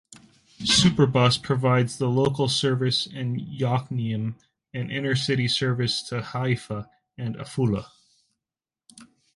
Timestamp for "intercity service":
4.89-6.01